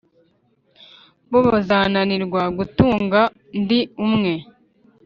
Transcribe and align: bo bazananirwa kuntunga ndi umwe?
bo 1.29 1.39
bazananirwa 1.49 2.41
kuntunga 2.55 3.21
ndi 3.59 3.79
umwe? 4.05 4.33